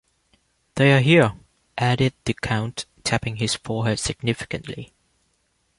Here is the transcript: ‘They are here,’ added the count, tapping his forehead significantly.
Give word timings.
‘They 0.77 0.93
are 0.93 0.99
here,’ 0.99 1.35
added 1.77 2.15
the 2.25 2.33
count, 2.33 2.87
tapping 3.03 3.35
his 3.35 3.53
forehead 3.53 3.99
significantly. 3.99 4.93